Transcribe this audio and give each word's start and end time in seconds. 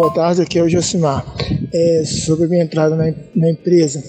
Boa 0.00 0.14
tarde, 0.14 0.40
aqui 0.40 0.58
é 0.58 0.62
o 0.62 0.68
Josimar. 0.68 1.26
É, 1.70 2.04
sobre 2.06 2.46
a 2.46 2.48
minha 2.48 2.62
entrada 2.64 2.96
na, 2.96 3.12
na 3.36 3.50
empresa. 3.50 4.02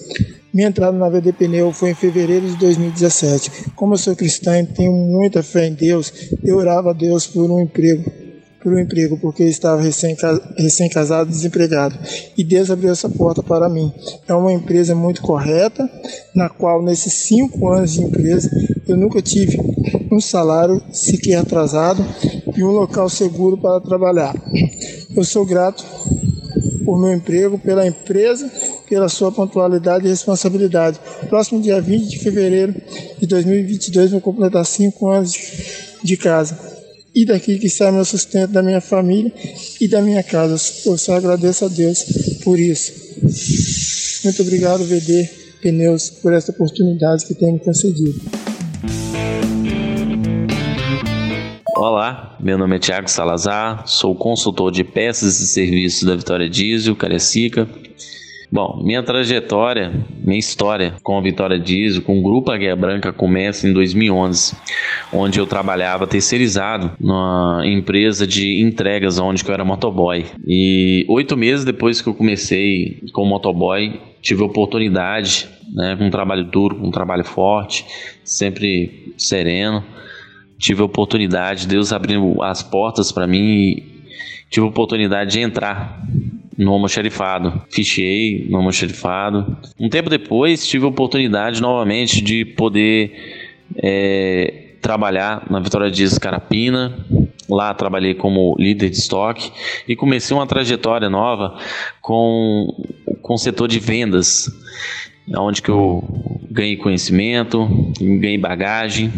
Minha 0.54 0.70
entrada 0.70 0.98
na 0.98 1.10
VD 1.10 1.34
Pneu 1.34 1.74
foi 1.74 1.90
em 1.90 1.94
fevereiro 1.94 2.48
de 2.48 2.56
2017. 2.56 3.74
Como 3.76 3.96
eu 3.96 3.98
sou 3.98 4.16
cristão 4.16 4.58
e 4.58 4.66
tenho 4.66 4.94
muita 4.94 5.44
fé 5.44 5.68
em 5.68 5.74
Deus, 5.74 6.14
eu 6.46 6.56
orava 6.56 6.92
a 6.92 6.94
Deus 6.94 7.28
por 7.28 7.52
um 7.52 7.60
emprego, 7.60 8.10
por 8.64 8.72
um 8.72 8.80
emprego, 8.80 9.18
porque 9.18 9.44
eu 9.44 9.50
estava 9.50 9.82
recém-casado, 9.82 11.30
desempregado. 11.30 12.00
E 12.38 12.44
Deus 12.46 12.72
abriu 12.72 12.90
essa 12.90 13.10
porta 13.10 13.44
para 13.44 13.68
mim. 13.68 13.92
É 14.30 14.34
uma 14.34 14.54
empresa 14.54 14.96
muito 14.96 15.22
correta, 15.22 15.90
na 16.34 16.48
qual 16.48 16.82
nesses 16.82 17.12
cinco 17.28 17.68
anos 17.68 17.92
de 17.92 18.02
empresa 18.02 18.50
eu 18.88 18.96
nunca 18.96 19.22
tive 19.22 19.58
um 20.10 20.22
salário 20.22 20.82
sequer 20.94 21.40
atrasado 21.40 22.02
e 22.56 22.64
um 22.64 22.72
local 22.72 23.10
seguro 23.10 23.58
para 23.58 23.82
trabalhar. 23.82 24.34
Eu 25.16 25.24
sou 25.24 25.46
grato 25.46 25.86
por 26.86 27.00
meu 27.00 27.14
emprego, 27.14 27.60
pela 27.60 27.86
empresa, 27.86 28.50
pela 28.90 29.10
sua 29.10 29.32
pontualidade 29.32 30.06
e 30.06 30.10
responsabilidade. 30.10 31.00
Próximo 31.30 31.62
dia 31.62 31.82
20 31.82 32.10
de 32.10 32.20
fevereiro 32.20 32.76
de 33.20 33.28
2022 33.28 34.12
vou 34.12 34.22
completar 34.22 34.66
cinco 34.66 35.10
anos 35.10 35.34
de 36.04 36.18
casa. 36.18 36.58
E 37.14 37.26
daqui 37.26 37.60
que 37.60 37.70
sai 37.70 37.92
meu 37.92 38.06
sustento 38.06 38.52
da 38.52 38.64
minha 38.64 38.80
família 38.80 39.32
e 39.80 39.88
da 39.88 40.02
minha 40.02 40.24
casa. 40.24 40.56
Eu 40.86 40.98
só 40.98 41.16
agradeço 41.16 41.66
a 41.66 41.68
Deus 41.68 42.06
por 42.44 42.58
isso. 42.58 42.94
Muito 44.24 44.42
obrigado, 44.42 44.86
VD 44.86 45.30
Pneus, 45.62 46.10
por 46.10 46.34
essa 46.34 46.52
oportunidade 46.52 47.26
que 47.26 47.36
tem 47.36 47.54
me 47.54 47.60
concedido. 47.60 48.41
Olá, 51.84 52.36
meu 52.40 52.60
nome 52.60 52.76
é 52.76 52.80
Tiago 52.80 53.10
Salazar, 53.10 53.88
sou 53.88 54.14
consultor 54.14 54.72
de 54.72 54.84
peças 54.84 55.40
e 55.40 55.48
serviços 55.48 56.04
da 56.04 56.16
Vitória 56.16 56.48
Diesel, 56.48 56.96
Cariacica. 56.96 57.68
Bom, 58.52 58.84
minha 58.84 59.02
trajetória, 59.02 59.92
minha 60.24 60.38
história 60.38 60.94
com 61.02 61.18
a 61.18 61.22
Vitória 61.22 61.58
Diesel, 61.58 62.04
com 62.04 62.20
o 62.20 62.22
Grupo 62.22 62.52
Águia 62.52 62.76
Branca 62.76 63.12
começa 63.12 63.68
em 63.68 63.74
2011, 63.74 64.54
onde 65.12 65.40
eu 65.40 65.48
trabalhava 65.48 66.06
terceirizado 66.06 66.92
numa 67.00 67.64
empresa 67.66 68.28
de 68.28 68.62
entregas 68.62 69.18
onde 69.18 69.44
eu 69.44 69.52
era 69.52 69.66
motoboy. 69.66 70.28
E 70.46 71.04
oito 71.10 71.36
meses 71.36 71.66
depois 71.66 72.00
que 72.00 72.08
eu 72.08 72.14
comecei 72.14 73.02
com 73.12 73.26
motoboy, 73.26 74.00
tive 74.22 74.44
a 74.44 74.46
oportunidade, 74.46 75.50
né, 75.74 75.96
com 75.96 76.06
um 76.06 76.12
trabalho 76.12 76.44
duro, 76.44 76.76
com 76.76 76.90
um 76.90 76.92
trabalho 76.92 77.26
forte, 77.26 77.88
sempre 78.24 79.16
sereno, 79.18 79.84
tive 80.62 80.82
a 80.84 80.86
oportunidade, 80.86 81.68
Deus 81.68 81.92
abriu 81.92 82.42
as 82.44 82.62
portas 82.62 83.12
para 83.12 83.26
mim 83.26 83.40
e 83.40 83.84
tive 84.50 84.66
a 84.66 84.70
oportunidade 84.70 85.32
de 85.32 85.40
entrar 85.40 86.00
no 86.56 86.72
almoxarifado. 86.72 87.64
Fichei 87.72 88.48
no 88.48 88.58
almoxarifado. 88.58 89.58
Um 89.80 89.90
tempo 89.90 90.08
depois, 90.08 90.66
tive 90.66 90.86
a 90.86 90.90
oportunidade 90.90 91.60
novamente 91.60 92.22
de 92.22 92.46
poder 92.46 93.50
é, 93.76 94.76
trabalhar 94.82 95.48
na 95.50 95.60
Vitória 95.60 95.90
Dias 95.90 96.20
Carapina. 96.20 96.96
Lá 97.50 97.74
trabalhei 97.74 98.14
como 98.14 98.56
líder 98.60 98.92
de 98.92 98.98
estoque 98.98 99.52
e 99.88 99.96
comecei 99.96 100.38
uma 100.38 100.46
trajetória 100.46 101.10
nova 101.10 101.58
com, 102.02 102.68
com 103.22 103.34
o 103.34 103.38
setor 103.38 103.68
de 103.68 103.80
vendas, 103.80 104.48
onde 105.36 105.62
que 105.62 105.70
eu 105.70 106.04
ganhei 106.52 106.78
conhecimento, 106.78 107.68
ganhei 108.00 108.38
bagagem 108.38 109.12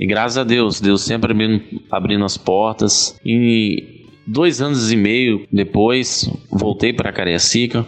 e 0.00 0.06
graças 0.06 0.38
a 0.38 0.44
Deus, 0.44 0.80
Deus 0.80 1.02
sempre 1.02 1.32
abrindo, 1.32 1.62
abrindo 1.90 2.24
as 2.24 2.38
portas. 2.38 3.20
E 3.22 4.06
dois 4.26 4.62
anos 4.62 4.90
e 4.90 4.96
meio 4.96 5.46
depois, 5.52 6.26
voltei 6.50 6.90
para 6.90 7.12
Cariacica. 7.12 7.84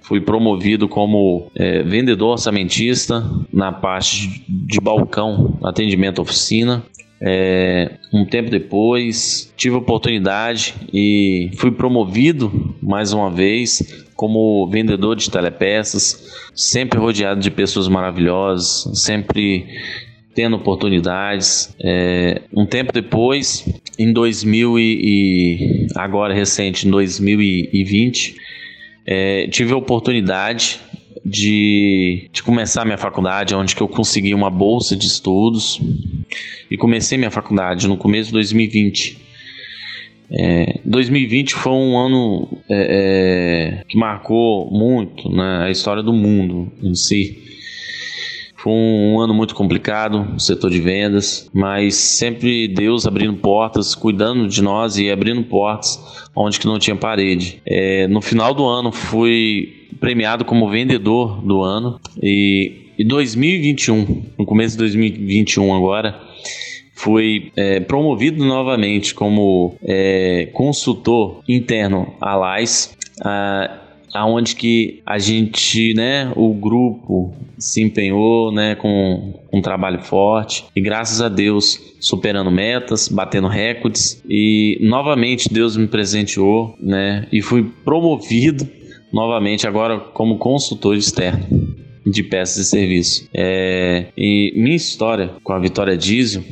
Fui 0.00 0.22
promovido 0.22 0.88
como 0.88 1.50
é, 1.54 1.82
vendedor 1.82 2.32
orçamentista 2.32 3.22
na 3.52 3.70
parte 3.70 4.42
de 4.48 4.80
balcão, 4.80 5.58
atendimento 5.62 6.22
oficina. 6.22 6.82
É, 7.20 7.98
um 8.10 8.24
tempo 8.24 8.50
depois, 8.50 9.52
tive 9.54 9.74
a 9.74 9.78
oportunidade 9.78 10.74
e 10.92 11.50
fui 11.56 11.70
promovido 11.70 12.74
mais 12.82 13.12
uma 13.12 13.30
vez 13.30 14.06
como 14.16 14.66
vendedor 14.68 15.16
de 15.16 15.30
telepeças, 15.30 16.32
sempre 16.54 16.98
rodeado 16.98 17.40
de 17.40 17.50
pessoas 17.50 17.88
maravilhosas, 17.88 18.90
sempre 18.94 19.66
tendo 20.34 20.56
oportunidades. 20.56 21.74
É, 21.80 22.42
um 22.52 22.66
tempo 22.66 22.92
depois, 22.92 23.66
em 23.98 24.12
2000 24.12 24.78
e, 24.78 24.82
e 24.82 25.86
agora 25.94 26.34
recente, 26.34 26.86
em 26.86 26.90
2020, 26.90 28.36
é, 29.06 29.46
tive 29.48 29.72
a 29.72 29.76
oportunidade 29.76 30.80
de, 31.24 32.28
de 32.32 32.42
começar 32.42 32.84
minha 32.84 32.98
faculdade, 32.98 33.54
onde 33.54 33.74
que 33.74 33.82
eu 33.82 33.88
consegui 33.88 34.34
uma 34.34 34.50
bolsa 34.50 34.96
de 34.96 35.06
estudos 35.06 35.80
e 36.70 36.76
comecei 36.76 37.16
minha 37.16 37.30
faculdade 37.30 37.88
no 37.88 37.96
começo 37.96 38.26
de 38.26 38.34
2020. 38.34 39.24
É, 40.30 40.80
2020 40.84 41.54
foi 41.54 41.72
um 41.72 41.96
ano 41.96 42.58
é, 42.68 43.80
é, 43.80 43.84
que 43.86 43.96
marcou 43.96 44.70
muito 44.70 45.30
né, 45.30 45.64
a 45.64 45.70
história 45.70 46.02
do 46.02 46.12
mundo 46.12 46.72
em 46.82 46.94
si. 46.94 47.43
Foi 48.64 48.72
um 48.72 49.20
ano 49.20 49.34
muito 49.34 49.54
complicado 49.54 50.24
no 50.24 50.40
setor 50.40 50.70
de 50.70 50.80
vendas, 50.80 51.50
mas 51.52 51.96
sempre 51.96 52.66
Deus 52.66 53.06
abrindo 53.06 53.34
portas, 53.34 53.94
cuidando 53.94 54.48
de 54.48 54.62
nós 54.62 54.96
e 54.96 55.10
abrindo 55.10 55.42
portas 55.42 56.02
onde 56.34 56.58
que 56.58 56.64
não 56.66 56.78
tinha 56.78 56.96
parede. 56.96 57.60
É, 57.66 58.08
no 58.08 58.22
final 58.22 58.54
do 58.54 58.64
ano 58.64 58.90
fui 58.90 59.86
premiado 60.00 60.46
como 60.46 60.70
vendedor 60.70 61.42
do 61.44 61.60
ano 61.60 62.00
e 62.22 62.90
em 62.98 63.06
2021, 63.06 64.24
no 64.38 64.46
começo 64.46 64.78
de 64.78 64.78
2021 64.78 65.74
agora, 65.74 66.18
fui 66.94 67.52
é, 67.56 67.80
promovido 67.80 68.42
novamente 68.46 69.14
como 69.14 69.76
é, 69.82 70.48
consultor 70.54 71.42
interno 71.46 72.14
à 72.18 72.34
LAIS. 72.34 72.96
Ah, 73.22 73.83
aonde 74.14 74.54
que 74.54 75.02
a 75.04 75.18
gente, 75.18 75.92
né, 75.94 76.32
o 76.36 76.54
grupo 76.54 77.34
se 77.58 77.82
empenhou, 77.82 78.52
né, 78.52 78.76
com 78.76 79.34
um 79.52 79.60
trabalho 79.60 80.02
forte 80.02 80.64
e 80.74 80.80
graças 80.80 81.20
a 81.20 81.28
Deus 81.28 81.80
superando 82.00 82.50
metas, 82.50 83.08
batendo 83.08 83.48
recordes 83.48 84.22
e 84.28 84.78
novamente 84.80 85.52
Deus 85.52 85.76
me 85.76 85.88
presenteou, 85.88 86.76
né, 86.80 87.26
e 87.32 87.42
fui 87.42 87.64
promovido 87.84 88.66
novamente 89.12 89.66
agora 89.66 89.98
como 89.98 90.38
consultor 90.38 90.96
externo 90.96 91.74
de 92.06 92.22
peças 92.22 92.66
e 92.66 92.70
serviços. 92.70 93.28
É, 93.34 94.06
e 94.16 94.52
minha 94.56 94.76
história 94.76 95.30
com 95.42 95.52
a 95.52 95.58
Vitória 95.58 95.96
Diesel 95.96 96.42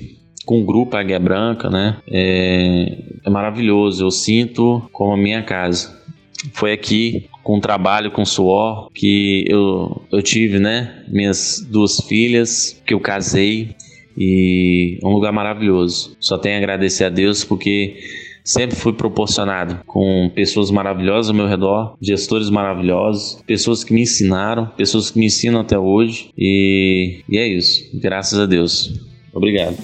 com 0.45 0.61
o 0.61 0.65
grupo 0.65 0.97
Águia 0.97 1.21
Branca, 1.21 1.71
né? 1.71 1.99
É, 2.09 2.99
é 3.25 3.31
maravilhoso. 3.31 4.05
Eu 4.05 4.11
sinto 4.11 4.83
como 4.93 5.13
a 5.13 5.17
minha 5.17 5.43
casa. 5.43 5.97
Foi 6.53 6.73
aqui 6.73 7.29
com 7.43 7.61
trabalho, 7.61 8.11
com 8.11 8.25
suor, 8.25 8.91
que 8.93 9.45
eu, 9.49 10.03
eu 10.11 10.23
tive, 10.23 10.59
né? 10.59 11.05
Minhas 11.09 11.67
duas 11.71 12.01
filhas, 12.01 12.81
que 12.87 12.95
eu 12.95 13.01
casei 13.01 13.75
e 14.17 14.99
é 15.03 15.07
um 15.07 15.13
lugar 15.13 15.33
maravilhoso. 15.33 16.17
Só 16.21 16.39
tenho 16.39 16.57
a 16.57 16.59
agradecer 16.59 17.05
a 17.05 17.09
Deus 17.09 17.45
porque 17.45 17.97
sempre 18.45 18.77
fui 18.77 18.93
proporcionado 18.93 19.81
com 19.87 20.31
pessoas 20.35 20.71
maravilhosas 20.71 21.31
ao 21.31 21.37
meu 21.37 21.47
redor, 21.47 21.97
gestores 22.01 22.51
maravilhosos, 22.51 23.43
pessoas 23.47 23.85
que 23.85 23.93
me 23.93 24.03
ensinaram, 24.03 24.67
pessoas 24.77 25.11
que 25.11 25.19
me 25.19 25.27
ensinam 25.27 25.61
até 25.61 25.79
hoje 25.79 26.31
e, 26.37 27.21
e 27.29 27.39
é 27.39 27.47
isso. 27.47 27.89
Graças 27.95 28.39
a 28.39 28.47
Deus. 28.47 29.01
Obrigado. 29.33 29.77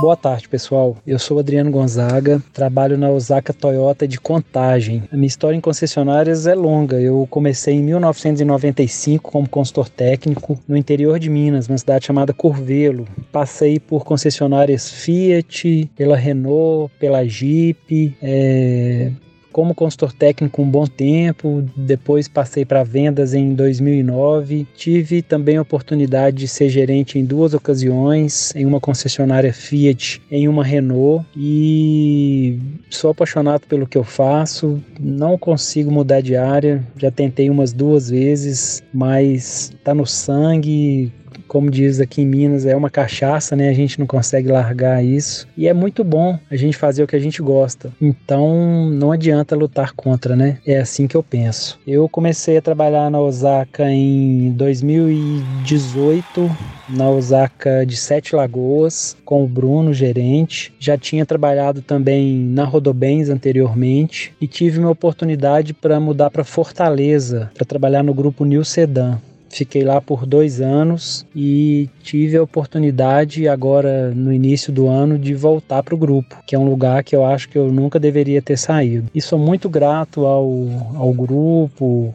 Boa 0.00 0.16
tarde, 0.16 0.48
pessoal. 0.48 0.96
Eu 1.06 1.18
sou 1.18 1.38
Adriano 1.38 1.70
Gonzaga, 1.70 2.42
trabalho 2.54 2.96
na 2.96 3.10
Osaka 3.10 3.52
Toyota 3.52 4.08
de 4.08 4.18
Contagem. 4.18 5.02
A 5.12 5.14
minha 5.14 5.26
história 5.26 5.54
em 5.54 5.60
concessionárias 5.60 6.46
é 6.46 6.54
longa. 6.54 6.98
Eu 6.98 7.28
comecei 7.28 7.74
em 7.74 7.82
1995 7.82 9.30
como 9.30 9.46
consultor 9.46 9.90
técnico 9.90 10.58
no 10.66 10.74
interior 10.74 11.18
de 11.18 11.28
Minas, 11.28 11.68
numa 11.68 11.76
cidade 11.76 12.06
chamada 12.06 12.32
Curvelo. 12.32 13.06
Passei 13.30 13.78
por 13.78 14.02
concessionárias 14.02 14.90
Fiat, 14.90 15.90
pela 15.94 16.16
Renault, 16.16 16.90
pela 16.98 17.22
Jeep, 17.26 18.16
é, 18.22 19.12
como 19.60 19.74
consultor 19.74 20.10
técnico 20.10 20.62
um 20.62 20.70
bom 20.70 20.86
tempo, 20.86 21.62
depois 21.76 22.26
passei 22.26 22.64
para 22.64 22.82
vendas 22.82 23.34
em 23.34 23.52
2009. 23.52 24.66
Tive 24.74 25.20
também 25.20 25.58
a 25.58 25.62
oportunidade 25.62 26.38
de 26.38 26.48
ser 26.48 26.70
gerente 26.70 27.18
em 27.18 27.24
duas 27.26 27.52
ocasiões, 27.52 28.54
em 28.56 28.64
uma 28.64 28.80
concessionária 28.80 29.52
Fiat, 29.52 30.22
em 30.30 30.48
uma 30.48 30.64
Renault 30.64 31.26
e 31.36 32.58
sou 32.88 33.10
apaixonado 33.10 33.66
pelo 33.66 33.86
que 33.86 33.98
eu 33.98 34.04
faço. 34.04 34.82
Não 34.98 35.36
consigo 35.36 35.90
mudar 35.90 36.22
de 36.22 36.36
área, 36.36 36.82
já 36.96 37.10
tentei 37.10 37.50
umas 37.50 37.74
duas 37.74 38.08
vezes, 38.08 38.82
mas 38.94 39.72
tá 39.84 39.94
no 39.94 40.06
sangue, 40.06 41.12
como 41.50 41.68
diz 41.68 42.00
aqui 42.00 42.22
em 42.22 42.26
Minas, 42.26 42.64
é 42.64 42.76
uma 42.76 42.88
cachaça, 42.88 43.56
né? 43.56 43.68
A 43.68 43.72
gente 43.72 43.98
não 43.98 44.06
consegue 44.06 44.46
largar 44.48 45.04
isso. 45.04 45.48
E 45.56 45.66
é 45.66 45.74
muito 45.74 46.04
bom 46.04 46.38
a 46.48 46.54
gente 46.54 46.76
fazer 46.76 47.02
o 47.02 47.08
que 47.08 47.16
a 47.16 47.18
gente 47.18 47.42
gosta. 47.42 47.90
Então 48.00 48.88
não 48.88 49.10
adianta 49.10 49.56
lutar 49.56 49.92
contra, 49.92 50.36
né? 50.36 50.58
É 50.64 50.78
assim 50.78 51.08
que 51.08 51.16
eu 51.16 51.24
penso. 51.24 51.76
Eu 51.84 52.08
comecei 52.08 52.56
a 52.56 52.62
trabalhar 52.62 53.10
na 53.10 53.18
Osaka 53.18 53.90
em 53.90 54.52
2018, 54.52 56.48
na 56.88 57.10
Osaka 57.10 57.84
de 57.84 57.96
Sete 57.96 58.36
Lagoas, 58.36 59.16
com 59.24 59.42
o 59.42 59.48
Bruno, 59.48 59.92
gerente. 59.92 60.72
Já 60.78 60.96
tinha 60.96 61.26
trabalhado 61.26 61.82
também 61.82 62.36
na 62.36 62.62
Rodobens 62.62 63.28
anteriormente 63.28 64.32
e 64.40 64.46
tive 64.46 64.78
uma 64.78 64.90
oportunidade 64.90 65.74
para 65.74 65.98
mudar 65.98 66.30
para 66.30 66.44
Fortaleza, 66.44 67.50
para 67.54 67.66
trabalhar 67.66 68.04
no 68.04 68.14
grupo 68.14 68.44
New 68.44 68.64
Sedan. 68.64 69.18
Fiquei 69.50 69.82
lá 69.82 70.00
por 70.00 70.24
dois 70.24 70.60
anos 70.60 71.26
e 71.34 71.88
tive 72.02 72.36
a 72.36 72.42
oportunidade 72.42 73.48
agora 73.48 74.12
no 74.14 74.32
início 74.32 74.72
do 74.72 74.86
ano 74.86 75.18
de 75.18 75.34
voltar 75.34 75.82
para 75.82 75.94
o 75.94 75.98
grupo, 75.98 76.36
que 76.46 76.54
é 76.54 76.58
um 76.58 76.68
lugar 76.68 77.02
que 77.02 77.14
eu 77.16 77.24
acho 77.26 77.48
que 77.48 77.58
eu 77.58 77.70
nunca 77.70 77.98
deveria 77.98 78.40
ter 78.40 78.56
saído. 78.56 79.08
E 79.12 79.20
sou 79.20 79.38
muito 79.38 79.68
grato 79.68 80.24
ao, 80.24 80.48
ao 80.94 81.12
grupo, 81.12 82.14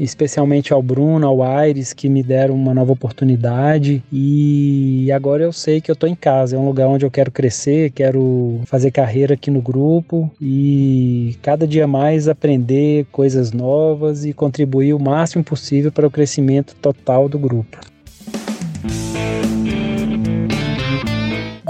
especialmente 0.00 0.72
ao 0.72 0.82
Bruno, 0.82 1.26
ao 1.26 1.42
Aires, 1.42 1.92
que 1.92 2.08
me 2.08 2.22
deram 2.22 2.54
uma 2.54 2.72
nova 2.72 2.92
oportunidade. 2.92 4.02
E 4.10 5.12
agora 5.12 5.44
eu 5.44 5.52
sei 5.52 5.80
que 5.80 5.90
eu 5.90 5.92
estou 5.92 6.08
em 6.08 6.14
casa, 6.14 6.56
é 6.56 6.58
um 6.58 6.66
lugar 6.66 6.88
onde 6.88 7.04
eu 7.04 7.10
quero 7.10 7.30
crescer, 7.30 7.90
quero 7.90 8.60
fazer 8.64 8.90
carreira 8.90 9.34
aqui 9.34 9.50
no 9.50 9.60
grupo 9.60 10.30
e 10.40 11.36
cada 11.42 11.66
dia 11.66 11.86
mais 11.86 12.28
aprender 12.28 13.06
coisas 13.12 13.52
novas 13.52 14.24
e 14.24 14.32
contribuir 14.32 14.94
o 14.94 14.98
máximo 14.98 15.44
possível 15.44 15.92
para 15.92 16.06
o 16.06 16.10
crescimento 16.10 16.74
total 16.76 17.28
do 17.28 17.38
grupo. 17.38 17.78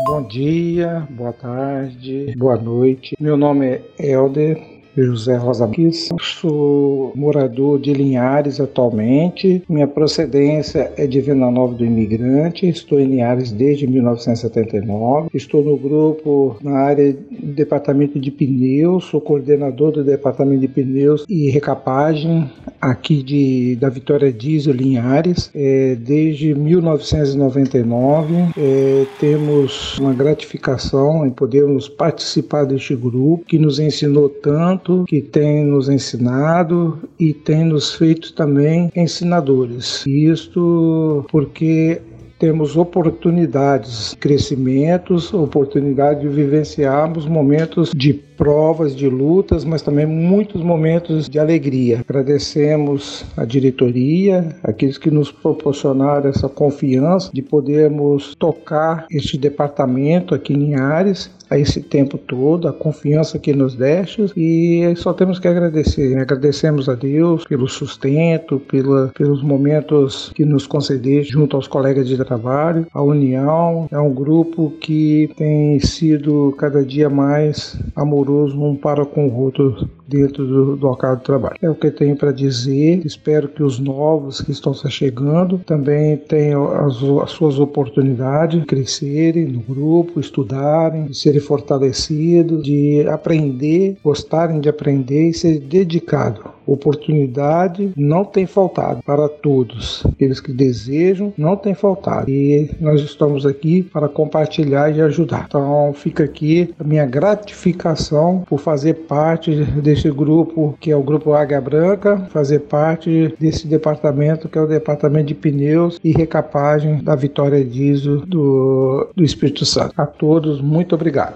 Bom 0.06 0.28
dia, 0.28 1.06
boa 1.10 1.32
tarde, 1.32 2.34
boa 2.36 2.56
noite. 2.56 3.16
Meu 3.18 3.36
nome 3.36 3.66
é 3.66 3.82
Helder, 3.98 4.79
José 4.96 5.36
Rosa 5.36 5.66
Marques. 5.66 6.08
Sou 6.20 7.12
morador 7.14 7.78
de 7.78 7.92
Linhares 7.92 8.60
atualmente. 8.60 9.62
Minha 9.68 9.86
procedência 9.86 10.92
é 10.96 11.06
de 11.06 11.20
Venda 11.20 11.50
Nova 11.50 11.74
do 11.74 11.84
Imigrante. 11.84 12.68
Estou 12.68 13.00
em 13.00 13.06
Linhares 13.06 13.52
desde 13.52 13.86
1979. 13.86 15.28
Estou 15.34 15.62
no 15.62 15.76
grupo 15.76 16.56
na 16.62 16.78
área 16.78 17.12
do 17.12 17.52
departamento 17.52 18.18
de 18.18 18.30
pneus. 18.30 19.04
Sou 19.04 19.20
coordenador 19.20 19.92
do 19.92 20.04
departamento 20.04 20.60
de 20.60 20.68
pneus 20.68 21.24
e 21.28 21.50
recapagem 21.50 22.50
aqui 22.80 23.22
de, 23.22 23.76
da 23.76 23.88
Vitória 23.88 24.32
Diesel 24.32 24.72
Linhares. 24.72 25.50
É, 25.54 25.94
desde 25.96 26.54
1999 26.54 28.34
é, 28.56 29.06
temos 29.18 29.98
uma 29.98 30.14
gratificação 30.14 31.26
em 31.26 31.30
podermos 31.30 31.88
participar 31.88 32.64
deste 32.64 32.96
grupo 32.96 33.44
que 33.44 33.58
nos 33.58 33.78
ensinou 33.78 34.28
tanto 34.28 35.04
que 35.06 35.20
tem 35.20 35.64
nos 35.64 35.88
ensinado 35.88 36.98
e 37.18 37.34
tem 37.34 37.64
nos 37.64 37.94
feito 37.94 38.32
também 38.32 38.90
ensinadores. 38.96 40.04
Isto 40.06 41.26
porque 41.30 42.00
temos 42.40 42.74
oportunidades, 42.74 44.16
crescimentos, 44.18 45.32
oportunidade 45.34 46.20
de 46.20 46.28
vivenciarmos 46.28 47.26
momentos 47.26 47.90
de 47.94 48.14
provas, 48.40 48.96
de 48.96 49.06
lutas, 49.06 49.66
mas 49.66 49.82
também 49.82 50.06
muitos 50.06 50.62
momentos 50.62 51.28
de 51.28 51.38
alegria. 51.38 52.00
Agradecemos 52.08 53.22
a 53.36 53.44
diretoria, 53.44 54.56
aqueles 54.62 54.96
que 54.96 55.10
nos 55.10 55.30
proporcionaram 55.30 56.30
essa 56.30 56.48
confiança 56.48 57.30
de 57.34 57.42
podermos 57.42 58.34
tocar 58.36 59.04
este 59.10 59.36
departamento 59.36 60.34
aqui 60.34 60.54
em 60.54 60.74
Ares 60.74 61.30
a 61.50 61.58
esse 61.58 61.82
tempo 61.82 62.16
todo, 62.16 62.68
a 62.68 62.72
confiança 62.72 63.36
que 63.36 63.52
nos 63.52 63.74
deste 63.74 64.24
e 64.36 64.94
só 64.96 65.12
temos 65.12 65.40
que 65.40 65.48
agradecer. 65.48 66.16
Agradecemos 66.16 66.88
a 66.88 66.94
Deus 66.94 67.44
pelo 67.44 67.68
sustento, 67.68 68.60
pela, 68.60 69.08
pelos 69.08 69.42
momentos 69.42 70.30
que 70.32 70.44
nos 70.44 70.64
concedeste 70.64 71.32
junto 71.32 71.56
aos 71.56 71.66
colegas 71.66 72.06
de 72.06 72.16
trabalho. 72.16 72.86
A 72.94 73.02
União 73.02 73.88
é 73.90 73.98
um 73.98 74.14
grupo 74.14 74.72
que 74.80 75.28
tem 75.36 75.80
sido 75.80 76.54
cada 76.56 76.84
dia 76.84 77.10
mais 77.10 77.76
amoroso 77.96 78.29
um 78.30 78.76
para 78.76 79.04
com 79.04 79.26
o 79.26 79.40
outro 79.40 79.88
dentro 80.10 80.44
do, 80.44 80.76
do 80.76 80.86
local 80.86 81.16
de 81.16 81.22
trabalho. 81.22 81.56
É 81.62 81.70
o 81.70 81.74
que 81.74 81.90
tenho 81.90 82.16
para 82.16 82.32
dizer. 82.32 83.00
Espero 83.06 83.48
que 83.48 83.62
os 83.62 83.78
novos 83.78 84.40
que 84.40 84.50
estão 84.50 84.74
chegando 84.74 85.58
também 85.58 86.16
tenham 86.16 86.70
as, 86.72 86.96
as 87.22 87.30
suas 87.30 87.58
oportunidades 87.58 88.60
de 88.60 88.66
crescerem 88.66 89.46
no 89.46 89.60
grupo, 89.60 90.18
estudarem, 90.18 91.06
de 91.06 91.16
serem 91.16 91.40
fortalecidos, 91.40 92.62
de 92.62 93.06
aprender, 93.08 93.96
gostarem 94.02 94.60
de 94.60 94.68
aprender 94.68 95.28
e 95.28 95.34
ser 95.34 95.60
dedicados 95.60 96.60
oportunidade 96.72 97.92
não 97.96 98.24
tem 98.24 98.46
faltado 98.46 99.02
para 99.02 99.28
todos. 99.28 100.04
Aqueles 100.06 100.40
que 100.40 100.52
desejam, 100.52 101.32
não 101.36 101.56
tem 101.56 101.74
faltado. 101.74 102.30
E 102.30 102.70
nós 102.80 103.00
estamos 103.00 103.44
aqui 103.44 103.82
para 103.82 104.08
compartilhar 104.08 104.94
e 104.94 105.00
ajudar. 105.00 105.46
Então 105.48 105.92
fica 105.92 106.24
aqui 106.24 106.72
a 106.78 106.84
minha 106.84 107.04
gratificação 107.04 108.44
por 108.48 108.60
fazer 108.60 108.94
parte 108.94 109.50
desse 110.00 110.10
grupo 110.10 110.74
que 110.80 110.90
é 110.90 110.96
o 110.96 111.02
grupo 111.02 111.34
Águia 111.34 111.60
Branca, 111.60 112.26
fazer 112.30 112.60
parte 112.60 113.34
desse 113.38 113.66
departamento 113.66 114.48
que 114.48 114.56
é 114.56 114.62
o 114.62 114.66
departamento 114.66 115.26
de 115.26 115.34
pneus 115.34 116.00
e 116.02 116.10
recapagem 116.12 117.04
da 117.04 117.14
Vitória 117.14 117.62
Diesel 117.62 118.24
do, 118.24 119.10
do 119.14 119.22
Espírito 119.22 119.66
Santo. 119.66 119.92
A 119.96 120.06
todos, 120.06 120.60
muito 120.62 120.94
obrigado. 120.94 121.34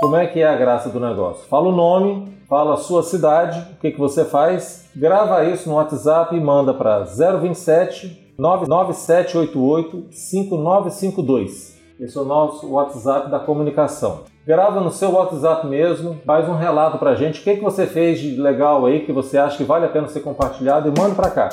Como 0.00 0.16
é 0.16 0.26
que 0.26 0.40
é 0.40 0.48
a 0.48 0.56
graça 0.56 0.88
do 0.88 0.98
negócio? 0.98 1.46
Fala 1.48 1.68
o 1.68 1.76
nome, 1.76 2.28
fala 2.48 2.74
a 2.74 2.78
sua 2.78 3.02
cidade, 3.02 3.58
o 3.76 3.80
que, 3.80 3.90
que 3.90 3.98
você 3.98 4.24
faz, 4.24 4.88
grava 4.96 5.44
isso 5.44 5.68
no 5.68 5.74
WhatsApp 5.74 6.34
e 6.34 6.40
manda 6.40 6.72
para 6.72 7.04
027 7.04 8.34
99788 8.38 10.06
5952. 10.10 11.71
Esse 12.02 12.18
é 12.18 12.20
o 12.20 12.24
nosso 12.24 12.68
WhatsApp 12.68 13.30
da 13.30 13.38
comunicação. 13.38 14.24
Grava 14.44 14.80
no 14.80 14.90
seu 14.90 15.12
WhatsApp 15.12 15.68
mesmo, 15.68 16.18
faz 16.26 16.48
um 16.48 16.56
relato 16.56 16.98
para 16.98 17.10
a 17.10 17.14
gente, 17.14 17.40
o 17.40 17.44
que, 17.44 17.54
que 17.54 17.62
você 17.62 17.86
fez 17.86 18.18
de 18.18 18.40
legal 18.40 18.84
aí, 18.84 19.06
que 19.06 19.12
você 19.12 19.38
acha 19.38 19.56
que 19.56 19.62
vale 19.62 19.86
a 19.86 19.88
pena 19.88 20.08
ser 20.08 20.18
compartilhado 20.18 20.88
e 20.88 21.00
manda 21.00 21.14
para 21.14 21.30
cá. 21.30 21.48